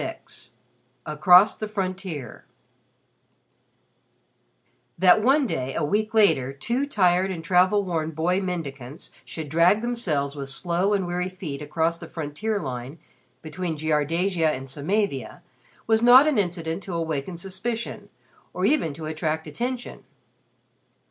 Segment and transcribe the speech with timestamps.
[0.01, 0.49] XXVI
[1.05, 2.43] ACROSS THE FRONTIER
[4.97, 9.81] That one day, a week later, two tired and travel worn boy mendicants should drag
[9.81, 12.97] themselves with slow and weary feet across the frontier line
[13.43, 15.43] between Jiardasia and Samavia,
[15.85, 18.09] was not an incident to awaken suspicion
[18.55, 20.03] or even to attract attention.